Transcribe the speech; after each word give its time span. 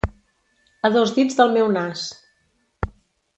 A 0.89 0.91
dos 0.95 1.13
dits 1.17 1.37
del 1.41 1.53
meu 1.57 1.69
nas. 1.75 2.07